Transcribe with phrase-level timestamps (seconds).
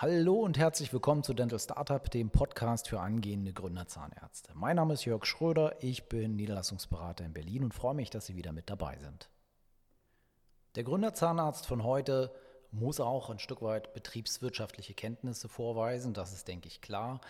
[0.00, 4.52] Hallo und herzlich willkommen zu Dental Startup, dem Podcast für angehende Gründerzahnärzte.
[4.54, 8.36] Mein Name ist Jörg Schröder, ich bin Niederlassungsberater in Berlin und freue mich, dass Sie
[8.36, 9.28] wieder mit dabei sind.
[10.76, 12.32] Der Gründerzahnarzt von heute
[12.70, 17.20] muss auch ein Stück weit betriebswirtschaftliche Kenntnisse vorweisen, das ist, denke ich, klar.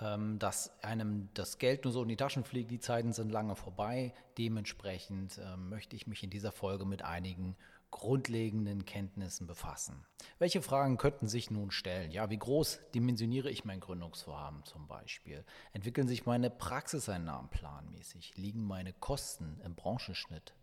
[0.00, 3.56] Ähm, dass einem das Geld nur so in die Taschen fliegt, die Zeiten sind lange
[3.56, 4.14] vorbei.
[4.38, 7.56] Dementsprechend ähm, möchte ich mich in dieser Folge mit einigen
[7.90, 10.04] grundlegenden Kenntnissen befassen.
[10.38, 12.10] Welche Fragen könnten sich nun stellen?
[12.10, 15.44] Ja, wie groß dimensioniere ich mein Gründungsvorhaben zum Beispiel?
[15.72, 18.36] Entwickeln sich meine Praxiseinnahmen planmäßig?
[18.36, 20.54] Liegen meine Kosten im Branchenschnitt?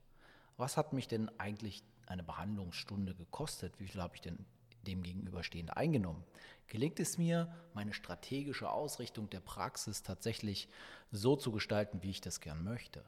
[0.58, 3.80] Was hat mich denn eigentlich eine Behandlungsstunde gekostet?
[3.80, 4.46] Wie viel habe ich denn
[4.86, 6.24] dem gegenüberstehend eingenommen?
[6.68, 10.70] Gelingt es mir, meine strategische Ausrichtung der Praxis tatsächlich
[11.12, 13.04] so zu gestalten, wie ich das gern möchte?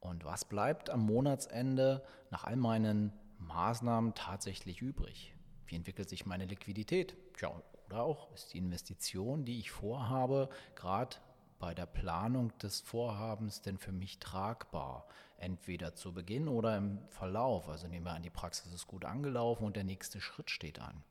[0.00, 5.34] Und was bleibt am Monatsende nach all meinen Maßnahmen tatsächlich übrig?
[5.66, 7.16] Wie entwickelt sich meine Liquidität?
[7.36, 7.50] Tja,
[7.86, 11.16] oder auch ist die Investition, die ich vorhabe, gerade
[11.58, 15.06] bei der Planung des Vorhabens denn für mich tragbar?
[15.38, 17.68] Entweder zu Beginn oder im Verlauf.
[17.68, 21.02] Also nehmen wir an, die Praxis ist gut angelaufen und der nächste Schritt steht an.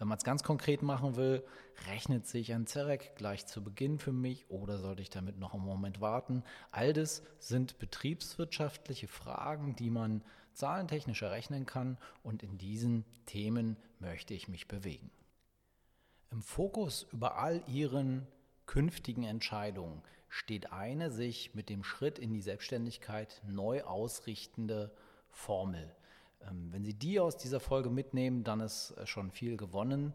[0.00, 1.44] Wenn man es ganz konkret machen will,
[1.86, 5.62] rechnet sich ein Zerek gleich zu Beginn für mich oder sollte ich damit noch einen
[5.62, 6.42] Moment warten?
[6.70, 10.22] All das sind betriebswirtschaftliche Fragen, die man
[10.54, 15.10] zahlentechnisch errechnen kann und in diesen Themen möchte ich mich bewegen.
[16.30, 18.26] Im Fokus über all Ihren
[18.66, 24.94] künftigen Entscheidungen steht eine sich mit dem Schritt in die Selbstständigkeit neu ausrichtende
[25.28, 25.94] Formel.
[26.48, 30.14] Ähm, wenn Sie die aus dieser Folge mitnehmen, dann ist äh, schon viel gewonnen.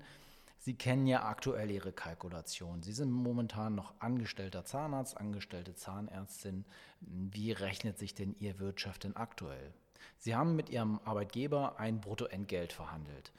[0.57, 2.81] Sie kennen ja aktuell Ihre Kalkulation.
[2.81, 6.65] Sie sind momentan noch angestellter Zahnarzt, angestellte Zahnärztin.
[7.01, 9.73] Wie rechnet sich denn Ihr Wirtschaft denn aktuell?
[10.17, 13.31] Sie haben mit Ihrem Arbeitgeber ein Bruttoentgelt verhandelt.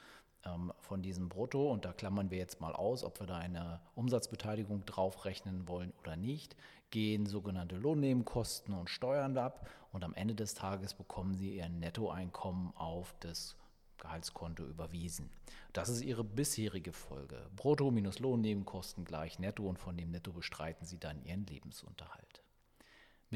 [0.44, 3.80] Ähm, von diesem Brutto, und da klammern wir jetzt mal aus, ob wir da eine
[3.94, 6.56] Umsatzbeteiligung draufrechnen wollen oder nicht,
[6.90, 12.76] gehen sogenannte Lohnnebenkosten und Steuern ab und am Ende des Tages bekommen Sie Ihr Nettoeinkommen
[12.76, 13.56] auf das
[13.98, 15.30] Gehaltskonto überwiesen.
[15.72, 17.48] Das ist Ihre bisherige Folge.
[17.56, 22.42] Brutto minus Lohnnebenkosten gleich Netto und von dem Netto bestreiten Sie dann Ihren Lebensunterhalt.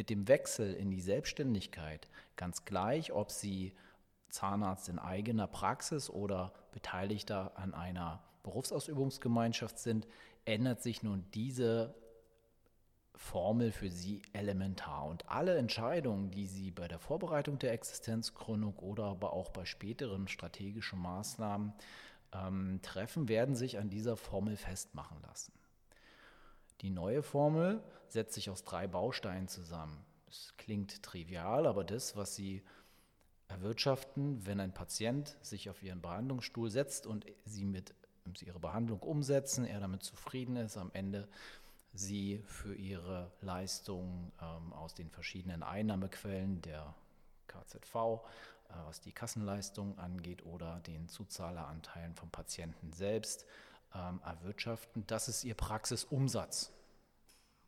[0.00, 3.74] Mit dem Wechsel in die Selbstständigkeit, ganz gleich, ob Sie
[4.30, 10.06] Zahnarzt in eigener Praxis oder Beteiligter an einer Berufsausübungsgemeinschaft sind,
[10.46, 11.94] ändert sich nun diese
[13.14, 15.04] Formel für Sie elementar.
[15.04, 20.28] Und alle Entscheidungen, die Sie bei der Vorbereitung der Existenzgründung oder aber auch bei späteren
[20.28, 21.74] strategischen Maßnahmen
[22.32, 25.52] ähm, treffen, werden sich an dieser Formel festmachen lassen.
[26.80, 30.04] Die neue Formel setzt sich aus drei Bausteinen zusammen.
[30.28, 32.62] Es klingt trivial, aber das, was Sie
[33.48, 37.94] erwirtschaften, wenn ein Patient sich auf ihren Behandlungsstuhl setzt und Sie mit
[38.34, 41.28] Sie ihre Behandlung umsetzen, er damit zufrieden ist, am Ende
[41.92, 46.94] sie für ihre Leistung ähm, aus den verschiedenen Einnahmequellen der
[47.48, 53.46] KZV, äh, was die Kassenleistung angeht oder den Zuzahleranteilen vom Patienten selbst
[53.94, 55.06] ähm, erwirtschaften.
[55.06, 56.72] Das ist ihr Praxisumsatz.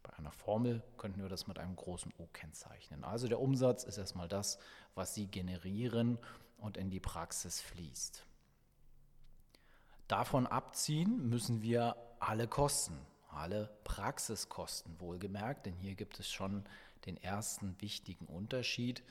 [0.03, 3.05] Bei einer Formel könnten wir das mit einem großen O kennzeichnen.
[3.05, 4.59] Also der Umsatz ist erstmal das,
[4.94, 6.19] was Sie generieren
[6.59, 8.27] und in die Praxis fließt.
[10.09, 12.99] Davon abziehen müssen wir alle Kosten
[13.32, 16.65] alle Praxiskosten wohlgemerkt, denn hier gibt es schon
[17.06, 19.03] den ersten wichtigen Unterschied.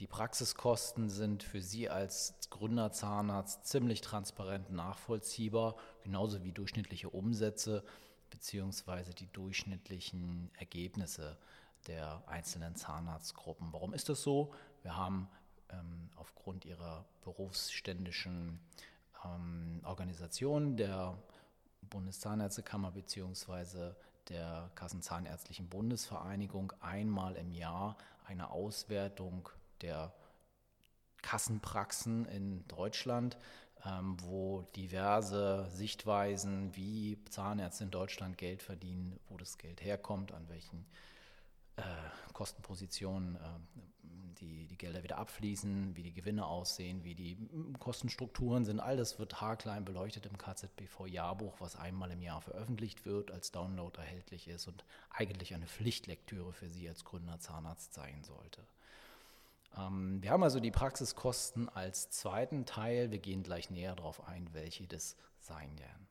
[0.00, 7.84] Die Praxiskosten sind für Sie als Gründerzahnarzt ziemlich transparent nachvollziehbar, genauso wie durchschnittliche Umsätze
[8.30, 9.12] bzw.
[9.12, 11.38] die durchschnittlichen Ergebnisse
[11.86, 13.72] der einzelnen Zahnarztgruppen.
[13.72, 14.54] Warum ist das so?
[14.82, 15.28] Wir haben
[15.70, 18.60] ähm, aufgrund ihrer berufsständischen
[19.24, 21.18] ähm, Organisation der
[21.82, 23.92] Bundeszahnärztekammer bzw.
[24.28, 29.48] der Kassenzahnärztlichen Bundesvereinigung einmal im Jahr eine Auswertung
[29.82, 30.12] der
[31.22, 33.38] Kassenpraxen in Deutschland,
[33.84, 40.48] ähm, wo diverse Sichtweisen, wie Zahnärzte in Deutschland Geld verdienen, wo das Geld herkommt, an
[40.48, 40.86] welchen
[41.76, 41.82] äh,
[42.32, 43.38] Kostenpositionen äh,
[44.40, 47.36] die, die Gelder wieder abfließen, wie die Gewinne aussehen, wie die
[47.78, 48.80] Kostenstrukturen sind.
[48.80, 53.96] All das wird haarklein beleuchtet im KZBV-Jahrbuch, was einmal im Jahr veröffentlicht wird, als Download
[53.98, 58.62] erhältlich ist und eigentlich eine Pflichtlektüre für Sie als Gründer Zahnarzt sein sollte.
[59.76, 63.10] Ähm, wir haben also die Praxiskosten als zweiten Teil.
[63.10, 66.08] Wir gehen gleich näher darauf ein, welche das sein werden.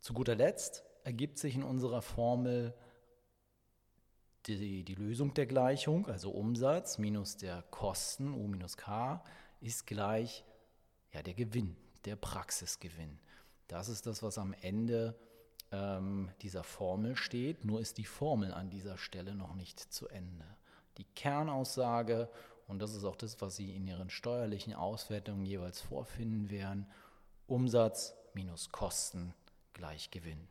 [0.00, 2.74] Zu guter Letzt ergibt sich in unserer Formel
[4.46, 9.22] die, die Lösung der Gleichung, also Umsatz minus der Kosten, U minus K,
[9.60, 10.44] ist gleich
[11.12, 13.20] ja, der Gewinn, der Praxisgewinn.
[13.68, 15.16] Das ist das, was am Ende
[15.70, 20.44] ähm, dieser Formel steht, nur ist die Formel an dieser Stelle noch nicht zu Ende.
[20.98, 22.28] Die Kernaussage,
[22.68, 26.86] und das ist auch das, was Sie in Ihren steuerlichen Auswertungen jeweils vorfinden werden,
[27.46, 29.34] Umsatz minus Kosten
[29.72, 30.48] gleich Gewinn.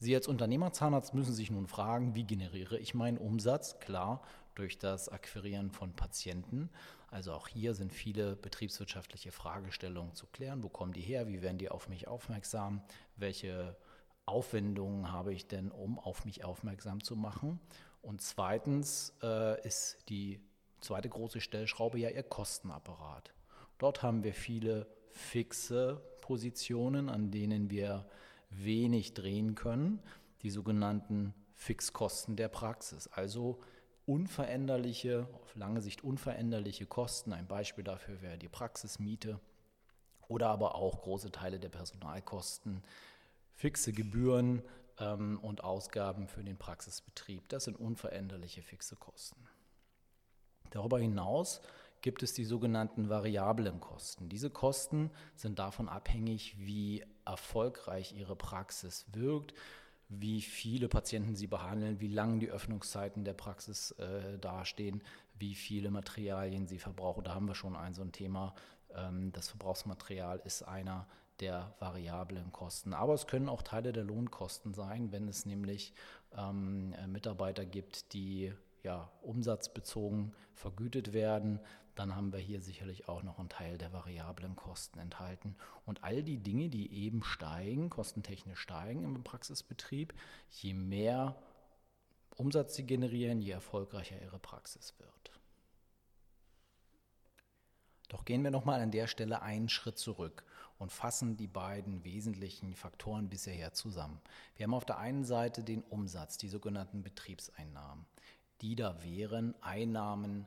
[0.00, 3.80] Sie als Unternehmerzahnarzt müssen sich nun fragen, wie generiere ich meinen Umsatz?
[3.80, 4.22] Klar,
[4.54, 6.70] durch das Akquirieren von Patienten.
[7.10, 10.62] Also auch hier sind viele betriebswirtschaftliche Fragestellungen zu klären.
[10.62, 11.26] Wo kommen die her?
[11.26, 12.82] Wie werden die auf mich aufmerksam?
[13.16, 13.76] Welche
[14.26, 17.60] Aufwendungen habe ich denn, um auf mich aufmerksam zu machen?
[18.08, 20.40] Und zweitens äh, ist die
[20.80, 23.34] zweite große Stellschraube ja ihr Kostenapparat.
[23.76, 28.08] Dort haben wir viele fixe Positionen, an denen wir
[28.48, 30.02] wenig drehen können,
[30.40, 33.60] die sogenannten Fixkosten der Praxis, also
[34.06, 37.34] unveränderliche, auf lange Sicht unveränderliche Kosten.
[37.34, 39.38] Ein Beispiel dafür wäre die Praxismiete
[40.28, 42.82] oder aber auch große Teile der Personalkosten,
[43.52, 44.62] fixe Gebühren
[45.00, 47.48] ähm, und Ausgaben für den Praxisbetrieb.
[47.48, 49.48] Das sind unveränderliche fixe Kosten.
[50.70, 51.60] Darüber hinaus
[52.00, 54.28] gibt es die sogenannten variablen Kosten.
[54.28, 59.54] Diese Kosten sind davon abhängig, wie erfolgreich Ihre Praxis wirkt,
[60.08, 65.02] wie viele Patienten Sie behandeln, wie lang die Öffnungszeiten der Praxis äh, dastehen,
[65.38, 67.24] wie viele Materialien Sie verbrauchen.
[67.24, 68.54] Da haben wir schon ein so ein Thema.
[68.94, 71.06] Ähm, das Verbrauchsmaterial ist einer
[71.40, 72.92] der variablen Kosten.
[72.92, 75.94] Aber es können auch Teile der Lohnkosten sein, wenn es nämlich
[76.36, 78.52] ähm, Mitarbeiter gibt, die
[78.82, 81.60] ja, umsatzbezogen vergütet werden,
[81.94, 85.56] dann haben wir hier sicherlich auch noch einen Teil der variablen Kosten enthalten.
[85.84, 90.14] Und all die Dinge, die eben steigen, kostentechnisch steigen im Praxisbetrieb,
[90.50, 91.34] je mehr
[92.36, 95.32] Umsatz sie generieren, je erfolgreicher ihre Praxis wird.
[98.08, 100.44] Doch gehen wir nochmal an der Stelle einen Schritt zurück
[100.78, 104.20] und fassen die beiden wesentlichen Faktoren bisher zusammen.
[104.56, 108.06] Wir haben auf der einen Seite den Umsatz, die sogenannten Betriebseinnahmen.
[108.60, 110.46] Die da wären Einnahmen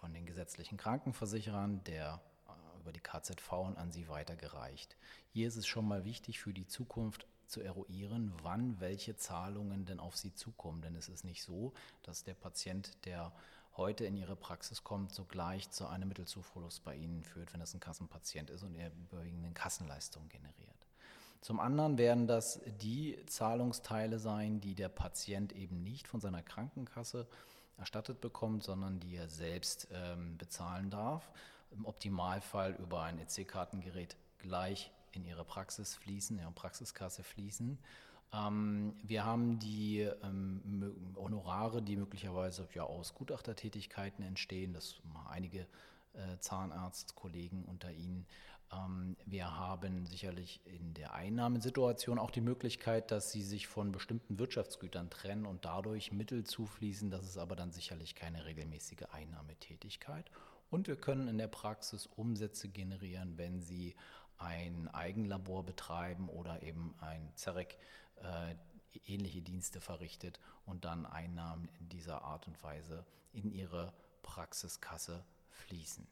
[0.00, 4.96] von den gesetzlichen Krankenversicherern, der äh, über die KZV und an sie weitergereicht.
[5.32, 10.00] Hier ist es schon mal wichtig für die Zukunft zu eruieren, wann welche Zahlungen denn
[10.00, 10.82] auf sie zukommen.
[10.82, 11.72] Denn es ist nicht so,
[12.02, 13.32] dass der Patient, der
[13.80, 17.80] heute in Ihre Praxis kommt, sogleich zu einem Mittelzuverlust bei Ihnen führt, wenn es ein
[17.80, 20.86] Kassenpatient ist und er überwiegend Kassenleistungen generiert.
[21.40, 27.26] Zum anderen werden das die Zahlungsteile sein, die der Patient eben nicht von seiner Krankenkasse
[27.78, 31.32] erstattet bekommt, sondern die er selbst ähm, bezahlen darf.
[31.70, 37.78] Im Optimalfall über ein EC-Kartengerät gleich in ihre Praxis fließen, in ihre Praxiskasse fließen.
[38.32, 44.72] Ähm, wir haben die ähm, Honorare, die möglicherweise ja, aus Gutachtertätigkeiten entstehen.
[44.72, 45.60] Das haben einige
[46.14, 48.26] äh, Zahnarztkollegen unter Ihnen
[48.72, 54.38] ähm, wir haben sicherlich in der Einnahmensituation auch die Möglichkeit, dass sie sich von bestimmten
[54.38, 57.10] Wirtschaftsgütern trennen und dadurch Mittel zufließen.
[57.10, 60.30] Das ist aber dann sicherlich keine regelmäßige Einnahmetätigkeit.
[60.70, 63.96] Und wir können in der Praxis Umsätze generieren, wenn Sie
[64.38, 67.76] ein Eigenlabor betreiben oder eben ein ZEREC äh,
[69.06, 76.06] ähnliche Dienste verrichtet und dann Einnahmen in dieser Art und Weise in Ihre Praxiskasse fließen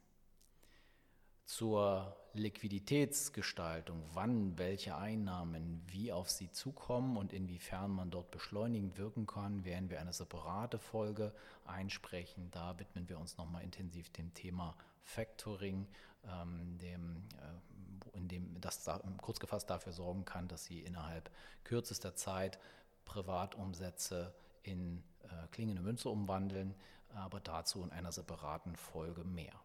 [1.49, 9.27] zur Liquiditätsgestaltung, wann welche Einnahmen wie auf sie zukommen und inwiefern man dort beschleunigend wirken
[9.27, 11.33] kann, werden wir eine separate Folge
[11.65, 12.51] einsprechen.
[12.51, 15.89] Da widmen wir uns nochmal intensiv dem Thema Factoring,
[16.27, 21.31] ähm, dem, äh, in dem das da, kurz gefasst dafür sorgen kann, dass Sie innerhalb
[21.65, 22.59] kürzester Zeit
[23.07, 26.75] Privatumsätze in äh, klingende Münze umwandeln,
[27.15, 29.59] aber dazu in einer separaten Folge mehr.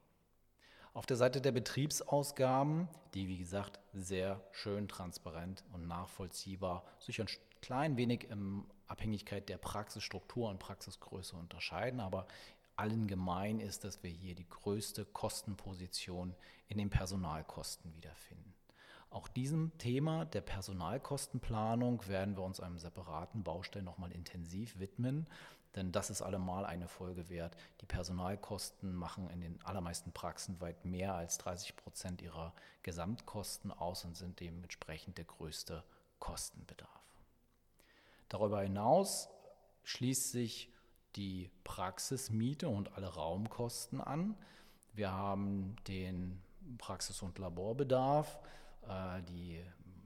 [0.93, 7.27] Auf der Seite der Betriebsausgaben, die wie gesagt sehr schön transparent und nachvollziehbar sich ein
[7.61, 12.27] klein wenig in Abhängigkeit der Praxisstruktur und Praxisgröße unterscheiden, aber
[12.75, 16.35] allen gemein ist, dass wir hier die größte Kostenposition
[16.67, 18.52] in den Personalkosten wiederfinden.
[19.13, 25.27] Auch diesem Thema der Personalkostenplanung werden wir uns einem separaten Baustein nochmal intensiv widmen,
[25.75, 27.55] denn das ist allemal eine Folge wert.
[27.81, 34.03] Die Personalkosten machen in den allermeisten Praxen weit mehr als 30 Prozent ihrer Gesamtkosten aus
[34.03, 35.83] und sind dementsprechend der größte
[36.17, 36.89] Kostenbedarf.
[38.29, 39.29] Darüber hinaus
[39.83, 40.73] schließt sich
[41.15, 44.35] die Praxismiete und alle Raumkosten an.
[44.93, 46.41] Wir haben den
[46.79, 48.39] Praxis- und Laborbedarf,
[49.29, 49.59] die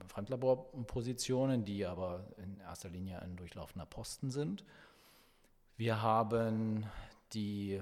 [0.07, 4.63] Fremdlaborpositionen, die aber in erster Linie ein durchlaufender Posten sind.
[5.75, 6.85] Wir haben
[7.33, 7.81] die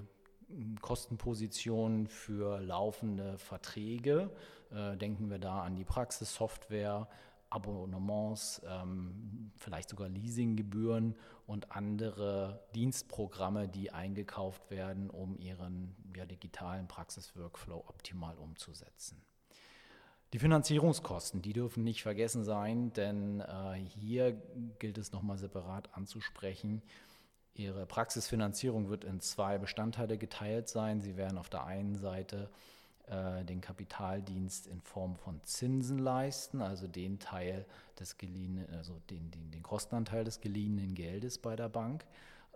[0.81, 4.31] Kostenposition für laufende Verträge,
[4.71, 7.07] Äh, denken wir da an die Praxissoftware,
[7.49, 16.87] Abonnements, ähm, vielleicht sogar Leasinggebühren und andere Dienstprogramme, die eingekauft werden, um ihren ja, digitalen
[16.87, 19.21] Praxisworkflow optimal umzusetzen.
[20.35, 24.33] Die Finanzierungskosten, die dürfen nicht vergessen sein, denn äh, hier
[24.79, 26.81] gilt es nochmal separat anzusprechen.
[27.53, 30.99] Ihre Praxisfinanzierung wird in zwei Bestandteile geteilt sein.
[30.99, 32.49] Sie werden auf der einen Seite
[33.07, 37.65] äh, den Kapitaldienst in Form von Zinsen leisten, also den Teil
[37.97, 42.05] des geliehenen, also den, den, den Kostenanteil des geliehenen Geldes bei der Bank.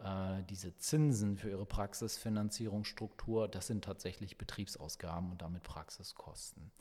[0.04, 6.74] Äh, diese Zinsen für ihre Praxisfinanzierungsstruktur, das sind tatsächlich Betriebsausgaben und damit Praxiskosten.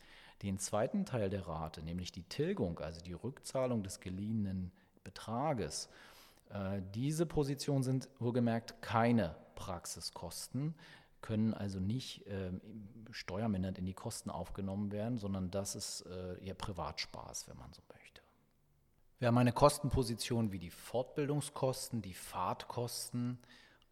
[0.43, 5.89] Den zweiten Teil der Rate, nämlich die Tilgung, also die Rückzahlung des geliehenen Betrages,
[6.51, 10.75] äh, diese Positionen sind wohlgemerkt keine Praxiskosten,
[11.21, 12.53] können also nicht äh,
[13.11, 17.83] steuermindernd in die Kosten aufgenommen werden, sondern das ist äh, eher Privatspaß, wenn man so
[17.93, 18.23] möchte.
[19.19, 23.39] Wir haben eine Kostenposition wie die Fortbildungskosten, die Fahrtkosten,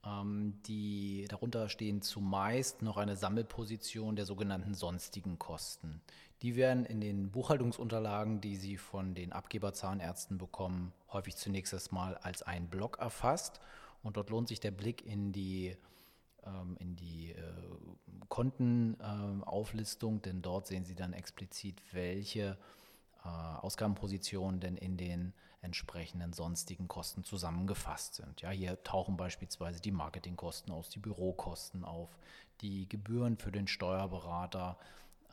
[0.05, 6.01] ähm, die darunter stehen zumeist noch eine Sammelposition der sogenannten sonstigen Kosten.
[6.43, 12.43] Die werden in den Buchhaltungsunterlagen, die Sie von den Abgeberzahnärzten bekommen, häufig zunächst erstmal als
[12.43, 13.61] ein Block erfasst.
[14.03, 15.77] Und dort lohnt sich der Blick in die,
[16.45, 17.43] ähm, in die äh,
[18.29, 22.59] Kontenauflistung, denn dort sehen Sie dann explizit, welche
[23.25, 28.43] äh, Ausgabenpositionen denn in den entsprechenden sonstigen Kosten zusammengefasst sind.
[28.43, 32.17] Ja, hier tauchen beispielsweise die Marketingkosten aus, die Bürokosten auf,
[32.61, 34.79] die Gebühren für den Steuerberater,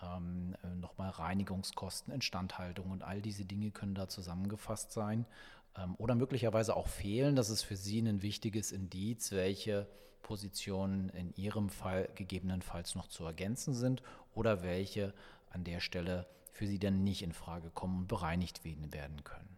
[0.03, 5.25] ähm, äh, nochmal Reinigungskosten, Instandhaltung und all diese Dinge können da zusammengefasst sein
[5.77, 7.35] ähm, oder möglicherweise auch fehlen.
[7.35, 9.87] Das ist für Sie ein wichtiges Indiz, welche
[10.21, 14.01] Positionen in Ihrem Fall gegebenenfalls noch zu ergänzen sind
[14.33, 15.13] oder welche
[15.49, 19.57] an der Stelle für Sie dann nicht in Frage kommen und bereinigt werden können.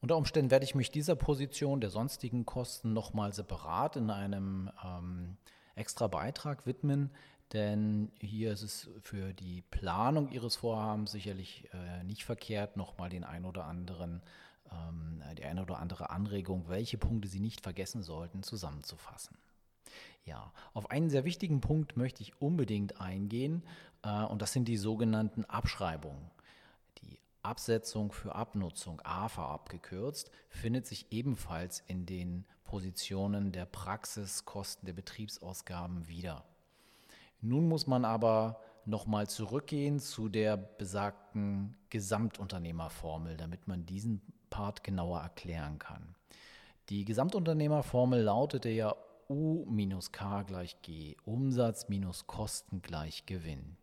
[0.00, 5.36] Unter Umständen werde ich mich dieser Position der sonstigen Kosten nochmal separat in einem ähm,
[5.76, 7.10] extra Beitrag widmen,
[7.52, 13.24] denn hier ist es für die Planung Ihres Vorhabens sicherlich äh, nicht verkehrt, nochmal den
[13.24, 14.22] ein oder anderen,
[14.70, 19.36] ähm, die eine oder andere Anregung, welche Punkte Sie nicht vergessen sollten, zusammenzufassen.
[20.24, 23.62] Ja, auf einen sehr wichtigen Punkt möchte ich unbedingt eingehen,
[24.02, 26.30] äh, und das sind die sogenannten Abschreibungen.
[27.02, 34.94] Die Absetzung für Abnutzung, AFA abgekürzt, findet sich ebenfalls in den Positionen der Praxiskosten der
[34.94, 36.44] Betriebsausgaben wieder.
[37.42, 45.20] Nun muss man aber nochmal zurückgehen zu der besagten Gesamtunternehmerformel, damit man diesen Part genauer
[45.20, 46.14] erklären kann.
[46.88, 48.94] Die Gesamtunternehmerformel lautete ja
[49.28, 53.76] U minus K gleich G, Umsatz minus Kosten gleich Gewinn.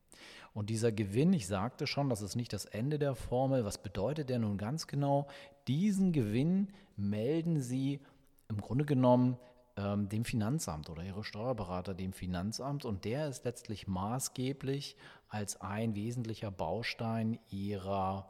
[0.54, 3.66] Und dieser Gewinn, ich sagte schon, das ist nicht das Ende der Formel.
[3.66, 5.28] Was bedeutet der nun ganz genau?
[5.68, 8.00] Diesen Gewinn melden Sie
[8.48, 9.38] im Grunde genommen
[9.80, 14.98] ähm, dem Finanzamt oder ihre Steuerberater dem Finanzamt und der ist letztlich maßgeblich
[15.30, 18.30] als ein wesentlicher Baustein ihrer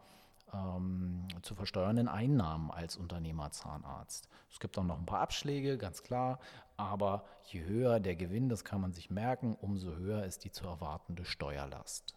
[0.54, 4.30] ähm, zu versteuernden Einnahmen als Unternehmerzahnarzt.
[4.52, 6.40] Es gibt auch noch ein paar Abschläge, ganz klar,
[6.78, 10.68] aber je höher der Gewinn, das kann man sich merken, umso höher ist die zu
[10.68, 12.16] erwartende Steuerlast.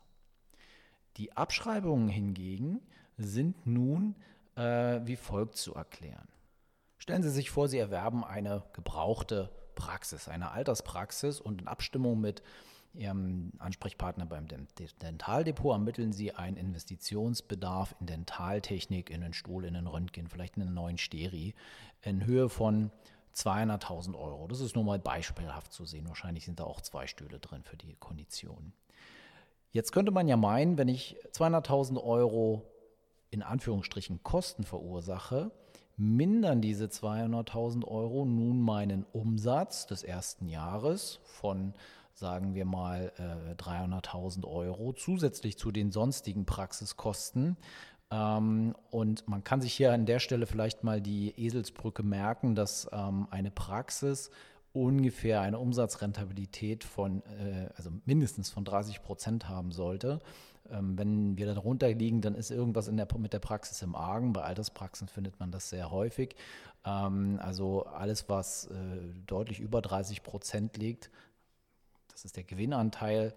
[1.17, 2.81] Die Abschreibungen hingegen
[3.17, 4.15] sind nun
[4.57, 6.29] äh, wie folgt zu erklären.
[7.03, 12.45] Stellen Sie sich vor, Sie erwerben eine gebrauchte Praxis, eine Alterspraxis und in Abstimmung mit
[12.95, 19.89] Ihrem Ansprechpartner beim Dentaldepot ermitteln Sie einen Investitionsbedarf in Dentaltechnik, in einen Stuhl, in einen
[19.89, 21.57] Röntgen, vielleicht in einen neuen Steri
[22.03, 22.93] in Höhe von
[23.35, 24.47] 200.000 Euro.
[24.47, 26.07] Das ist nur mal beispielhaft zu sehen.
[26.07, 28.75] Wahrscheinlich sind da auch zwei Stühle drin für die Konditionen.
[29.73, 32.63] Jetzt könnte man ja meinen, wenn ich 200.000 Euro
[33.31, 35.51] in Anführungsstrichen Kosten verursache,
[35.97, 41.75] mindern diese 200.000 Euro nun meinen Umsatz des ersten Jahres von,
[42.15, 43.13] sagen wir mal,
[43.59, 47.57] 300.000 äh, Euro zusätzlich zu den sonstigen Praxiskosten.
[48.11, 52.89] Ähm, und man kann sich hier an der Stelle vielleicht mal die Eselsbrücke merken, dass
[52.93, 54.31] ähm, eine Praxis
[54.73, 60.21] ungefähr eine Umsatzrentabilität von, äh, also mindestens von 30 Prozent haben sollte.
[60.71, 64.33] Ähm, wenn wir darunter liegen, dann ist irgendwas der, mit der Praxis im Argen.
[64.33, 66.35] Bei Alterspraxen findet man das sehr häufig.
[66.85, 68.75] Ähm, also alles, was äh,
[69.27, 71.11] deutlich über 30 Prozent liegt,
[72.09, 73.35] das ist der Gewinnanteil,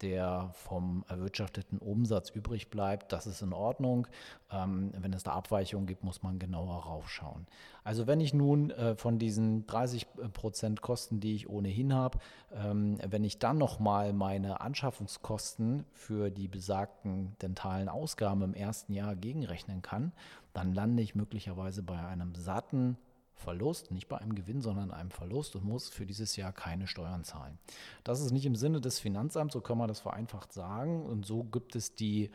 [0.00, 4.06] der vom erwirtschafteten Umsatz übrig bleibt, das ist in Ordnung.
[4.50, 7.46] Ähm, wenn es da Abweichungen gibt, muss man genauer raufschauen.
[7.84, 12.18] Also wenn ich nun äh, von diesen 30 Prozent Kosten, die ich ohnehin habe,
[12.52, 19.16] ähm, wenn ich dann nochmal meine Anschaffungskosten für die besagten dentalen Ausgaben im ersten Jahr
[19.16, 20.12] gegenrechnen kann,
[20.52, 22.96] dann lande ich möglicherweise bei einem satten
[23.38, 27.24] Verlust, nicht bei einem Gewinn, sondern einem Verlust und muss für dieses Jahr keine Steuern
[27.24, 27.58] zahlen.
[28.04, 31.06] Das ist nicht im Sinne des Finanzamts, so kann man das vereinfacht sagen.
[31.06, 32.30] Und so gibt es die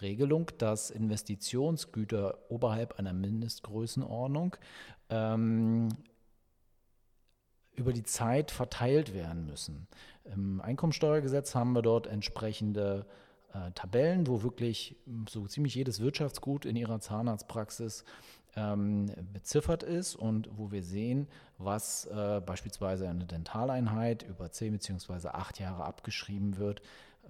[0.00, 4.56] Regelung, dass Investitionsgüter oberhalb einer Mindestgrößenordnung
[5.10, 5.88] ähm,
[7.76, 9.86] über die Zeit verteilt werden müssen.
[10.24, 13.06] Im Einkommensteuergesetz haben wir dort entsprechende
[13.52, 14.96] äh, Tabellen, wo wirklich
[15.28, 18.04] so ziemlich jedes Wirtschaftsgut in ihrer Zahnarztpraxis
[18.56, 25.28] ähm, beziffert ist und wo wir sehen, was äh, beispielsweise eine Dentaleinheit über 10 bzw.
[25.28, 26.80] 8 Jahre abgeschrieben wird.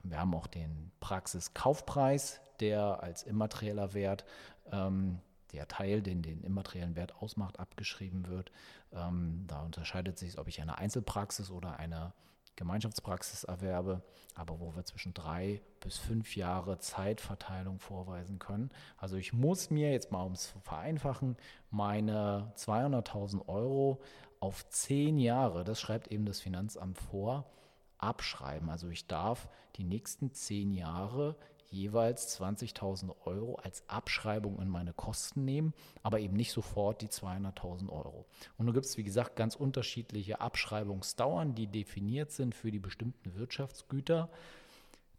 [0.02, 4.24] Wir haben auch den Praxiskaufpreis, der als immaterieller Wert,
[4.72, 5.18] ähm,
[5.52, 8.52] der Teil, den den immateriellen Wert ausmacht, abgeschrieben wird.
[8.92, 12.12] Ähm, da unterscheidet sich, ob ich eine Einzelpraxis oder eine
[12.56, 14.02] Gemeinschaftspraxis erwerbe,
[14.34, 18.70] aber wo wir zwischen drei bis fünf Jahre Zeitverteilung vorweisen können.
[18.96, 21.36] Also ich muss mir jetzt mal, um es zu vereinfachen,
[21.70, 24.00] meine 200.000 Euro
[24.40, 27.50] auf zehn Jahre, das schreibt eben das Finanzamt vor,
[27.98, 28.68] abschreiben.
[28.68, 31.36] Also ich darf die nächsten zehn Jahre
[31.70, 37.88] jeweils 20.000 Euro als Abschreibung in meine Kosten nehmen, aber eben nicht sofort die 200.000
[37.88, 38.26] Euro.
[38.56, 43.34] Und nun gibt es, wie gesagt, ganz unterschiedliche Abschreibungsdauern, die definiert sind für die bestimmten
[43.34, 44.30] Wirtschaftsgüter.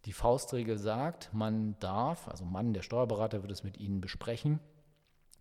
[0.06, 4.60] Die Faustregel sagt, man darf, also Mann, der Steuerberater wird es mit Ihnen besprechen,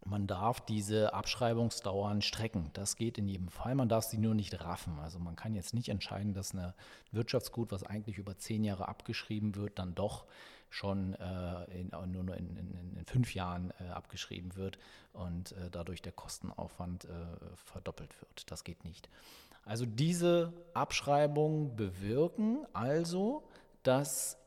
[0.07, 2.71] man darf diese Abschreibungsdauern strecken.
[2.75, 3.75] Das geht in jedem Fall.
[3.75, 5.01] Man darf sie nur nicht raffen.
[5.01, 6.73] Also man kann jetzt nicht entscheiden, dass ein
[7.11, 10.27] Wirtschaftsgut, was eigentlich über zehn Jahre abgeschrieben wird, dann doch
[10.77, 14.79] schon äh, in, nur in, in, in, fünf Jahren äh, abgeschrieben wird
[15.13, 17.09] und äh, dadurch der Kostenaufwand äh,
[17.57, 18.51] verdoppelt wird.
[18.51, 19.09] Das geht nicht.
[19.65, 23.49] Also diese Abschreibungen bewirken also,
[23.83, 24.39] dass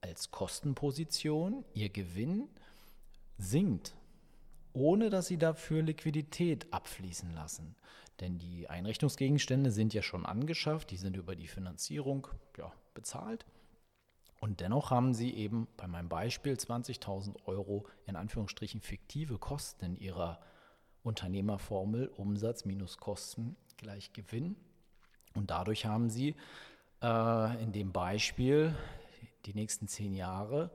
[0.00, 2.48] als Kostenposition ihr Gewinn
[3.38, 3.94] sinkt
[4.76, 7.74] ohne dass sie dafür Liquidität abfließen lassen.
[8.20, 13.46] Denn die Einrichtungsgegenstände sind ja schon angeschafft, die sind über die Finanzierung ja, bezahlt.
[14.40, 19.96] Und dennoch haben sie eben bei meinem Beispiel 20.000 Euro in Anführungsstrichen fiktive Kosten in
[19.96, 20.40] ihrer
[21.02, 24.56] Unternehmerformel Umsatz minus Kosten gleich Gewinn.
[25.34, 26.34] Und dadurch haben sie
[27.02, 28.74] äh, in dem Beispiel
[29.46, 30.70] die nächsten zehn Jahre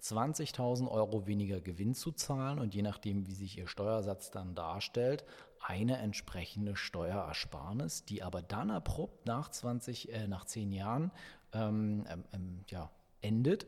[0.00, 5.24] 20.000 Euro weniger Gewinn zu zahlen und je nachdem, wie sich Ihr Steuersatz dann darstellt,
[5.60, 11.10] eine entsprechende Steuerersparnis, die aber dann abrupt nach 20, äh, nach 10 Jahren
[11.54, 12.90] ähm, ähm, ähm, ja,
[13.24, 13.66] endet.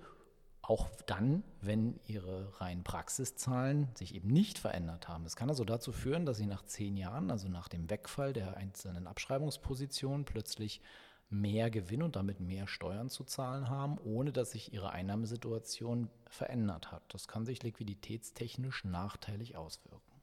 [0.62, 5.24] Auch dann, wenn Ihre reinen Praxiszahlen sich eben nicht verändert haben.
[5.24, 8.56] Es kann also dazu führen, dass Sie nach zehn Jahren, also nach dem Wegfall der
[8.56, 10.80] einzelnen Abschreibungspositionen, plötzlich
[11.28, 16.92] mehr Gewinn und damit mehr Steuern zu zahlen haben, ohne dass sich ihre Einnahmesituation verändert
[16.92, 17.02] hat.
[17.12, 20.16] Das kann sich liquiditätstechnisch nachteilig auswirken.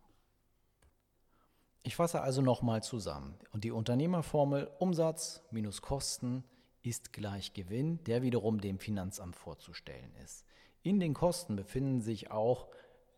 [1.83, 3.35] Ich fasse also nochmal zusammen.
[3.51, 6.45] Und die Unternehmerformel Umsatz minus Kosten
[6.83, 10.45] ist gleich Gewinn, der wiederum dem Finanzamt vorzustellen ist.
[10.83, 12.67] In den Kosten befinden sich auch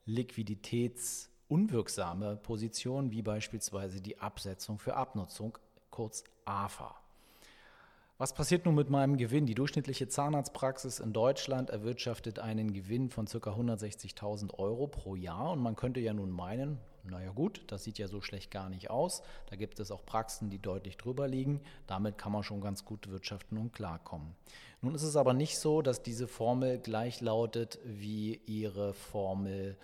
[0.05, 5.57] liquiditätsunwirksame Positionen, wie beispielsweise die Absetzung für Abnutzung,
[5.89, 6.95] kurz AFA.
[8.17, 9.45] Was passiert nun mit meinem Gewinn?
[9.45, 13.37] Die durchschnittliche Zahnarztpraxis in Deutschland erwirtschaftet einen Gewinn von ca.
[13.37, 15.51] 160.000 Euro pro Jahr.
[15.51, 18.89] Und man könnte ja nun meinen, naja gut, das sieht ja so schlecht gar nicht
[18.89, 19.21] aus.
[19.49, 21.61] Da gibt es auch Praxen, die deutlich drüber liegen.
[21.87, 24.35] Damit kann man schon ganz gut wirtschaften und klarkommen.
[24.81, 29.77] Nun ist es aber nicht so, dass diese Formel gleich lautet wie ihre Formel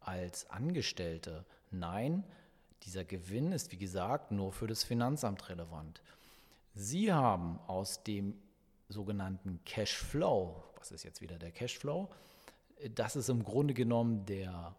[0.00, 1.44] als Angestellte.
[1.70, 2.24] Nein,
[2.84, 6.00] dieser Gewinn ist wie gesagt nur für das Finanzamt relevant.
[6.74, 8.34] Sie haben aus dem
[8.88, 12.08] sogenannten Cashflow, was ist jetzt wieder der Cashflow?
[12.94, 14.74] Das ist im Grunde genommen der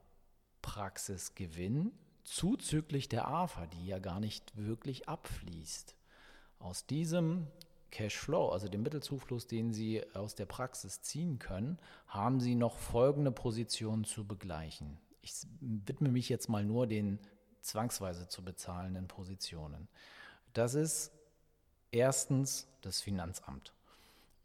[0.62, 1.92] Praxisgewinn
[2.24, 5.96] zuzüglich der AFA, die ja gar nicht wirklich abfließt.
[6.60, 7.48] Aus diesem
[7.92, 13.32] Cashflow, also dem Mittelzufluss, den Sie aus der Praxis ziehen können, haben Sie noch folgende
[13.32, 14.98] Positionen zu begleichen.
[15.22, 17.20] Ich widme mich jetzt mal nur den
[17.62, 19.88] zwangsweise zu bezahlenden Positionen.
[20.54, 21.12] Das ist
[21.92, 23.74] Erstens das Finanzamt.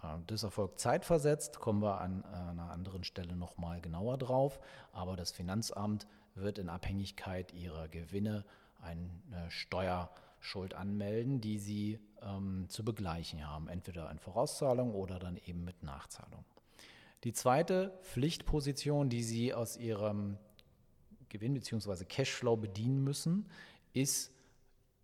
[0.04, 4.60] Äh, das erfolgt zeitversetzt, kommen wir an einer anderen Stelle nochmal genauer drauf.
[4.92, 8.44] Aber das Finanzamt wird in Abhängigkeit ihrer Gewinne
[8.82, 9.08] eine
[9.48, 15.64] Steuer, Schuld anmelden, die sie ähm, zu begleichen haben, entweder in Vorauszahlung oder dann eben
[15.64, 16.44] mit Nachzahlung.
[17.24, 20.36] Die zweite Pflichtposition, die Sie aus Ihrem
[21.30, 22.04] Gewinn bzw.
[22.04, 23.48] Cashflow bedienen müssen,
[23.94, 24.33] ist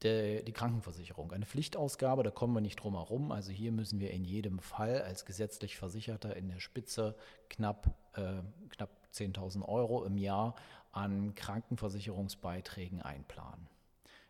[0.03, 1.33] der, die Krankenversicherung.
[1.33, 3.33] Eine Pflichtausgabe, da kommen wir nicht drum herum.
[3.33, 7.17] Also hier müssen wir in jedem Fall als gesetzlich Versicherter in der Spitze
[7.49, 10.55] knapp, äh, knapp 10.000 Euro im Jahr
[10.93, 13.69] an Krankenversicherungsbeiträgen einplanen.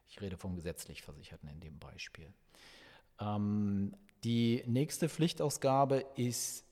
[0.08, 2.32] Ich rede vom gesetzlich Versicherten in dem Beispiel.
[3.20, 6.64] Ähm, die nächste Pflichtausgabe ist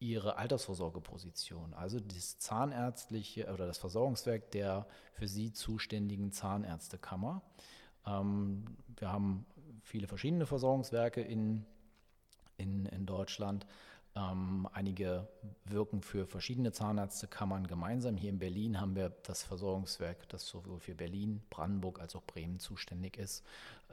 [0.00, 7.42] ihre Altersvorsorgeposition, also das zahnärztliche oder das Versorgungswerk der für sie zuständigen Zahnärztekammer.
[8.08, 8.64] Ähm,
[8.96, 9.46] wir haben
[9.82, 11.64] viele verschiedene Versorgungswerke in,
[12.56, 13.66] in, in Deutschland.
[14.16, 15.28] Ähm, einige
[15.64, 18.16] wirken für verschiedene Zahnärztekammern gemeinsam.
[18.16, 22.58] Hier in Berlin haben wir das Versorgungswerk, das sowohl für Berlin, Brandenburg als auch Bremen
[22.58, 23.44] zuständig ist.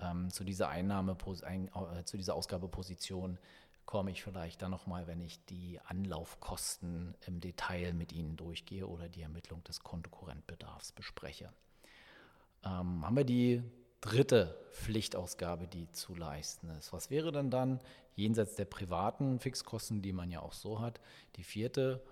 [0.01, 3.38] Ähm, zu dieser Einnahme, ein, äh, zu dieser Ausgabeposition
[3.86, 9.10] komme ich vielleicht dann nochmal, wenn ich die Anlaufkosten im Detail mit Ihnen durchgehe oder
[9.10, 11.51] die Ermittlung des Kontokorrentbedarfs bespreche.
[12.63, 13.62] Ähm, haben wir die
[14.06, 16.94] dritte Pflichtausgabe, die zu leisten ist.
[16.94, 17.80] Was wäre denn dann
[18.13, 21.02] jenseits der privaten Fixkosten, die man ja auch so hat,
[21.38, 22.04] die vierte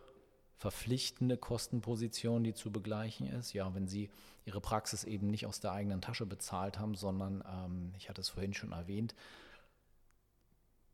[0.58, 3.54] verpflichtende Kostenposition, die zu begleichen ist?
[3.54, 4.10] Ja, wenn Sie
[4.46, 8.30] Ihre Praxis eben nicht aus der eigenen Tasche bezahlt haben, sondern, ähm, ich hatte es
[8.30, 9.14] vorhin schon erwähnt,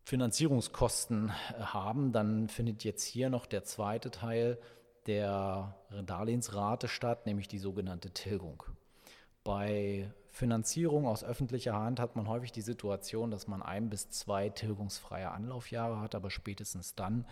[0.04, 4.60] Finanzierungskosten äh, haben, dann findet jetzt hier noch der zweite Teil
[5.06, 8.64] der Darlehensrate statt, nämlich die sogenannte Tilgung.
[9.50, 14.50] Bei Finanzierung aus öffentlicher Hand hat man häufig die Situation, dass man ein bis zwei
[14.50, 17.26] tilgungsfreie Anlaufjahre hat, aber spätestens dann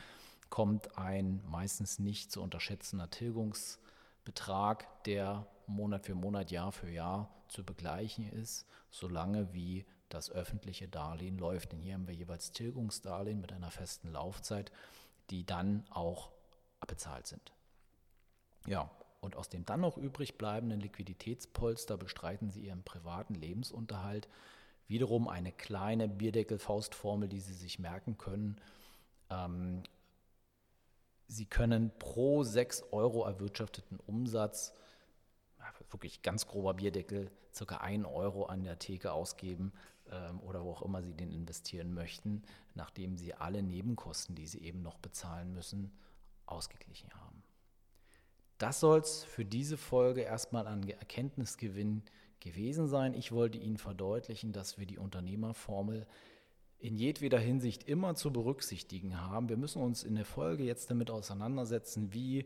[0.49, 7.63] kommt ein meistens nicht zu unterschätzender Tilgungsbetrag, der Monat für Monat, Jahr für Jahr zu
[7.63, 11.71] begleichen ist, solange wie das öffentliche Darlehen läuft.
[11.71, 14.71] Denn hier haben wir jeweils Tilgungsdarlehen mit einer festen Laufzeit,
[15.29, 16.31] die dann auch
[16.79, 17.53] abbezahlt sind.
[18.65, 18.89] Ja,
[19.27, 24.29] und aus dem dann noch übrig bleibenden Liquiditätspolster bestreiten Sie Ihren privaten Lebensunterhalt.
[24.87, 28.55] Wiederum eine kleine Bierdeckel-Faustformel, die Sie sich merken können.
[29.29, 29.83] Ähm,
[31.27, 34.73] Sie können pro 6 Euro erwirtschafteten Umsatz,
[35.91, 39.73] wirklich ganz grober Bierdeckel, circa 1 Euro an der Theke ausgeben
[40.09, 42.43] ähm, oder wo auch immer Sie den investieren möchten,
[42.75, 45.91] nachdem Sie alle Nebenkosten, die Sie eben noch bezahlen müssen,
[46.45, 47.43] ausgeglichen haben.
[48.57, 52.03] Das soll es für diese Folge erstmal an Erkenntnisgewinn
[52.39, 53.13] gewesen sein.
[53.13, 56.07] Ich wollte Ihnen verdeutlichen, dass wir die Unternehmerformel
[56.79, 59.49] in jedweder Hinsicht immer zu berücksichtigen haben.
[59.49, 62.45] Wir müssen uns in der Folge jetzt damit auseinandersetzen, wie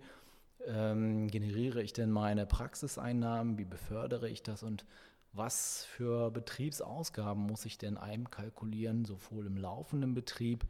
[0.65, 4.85] ähm, generiere ich denn meine Praxiseinnahmen, wie befördere ich das und
[5.33, 10.65] was für Betriebsausgaben muss ich denn einkalkulieren, sowohl im laufenden Betrieb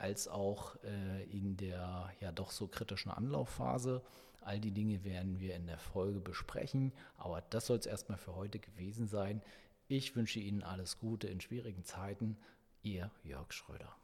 [0.00, 4.02] als auch äh, in der ja doch so kritischen Anlaufphase.
[4.40, 8.34] All die Dinge werden wir in der Folge besprechen, aber das soll es erstmal für
[8.34, 9.42] heute gewesen sein.
[9.88, 12.38] Ich wünsche Ihnen alles Gute in schwierigen Zeiten.
[12.82, 13.99] Ihr Jörg Schröder.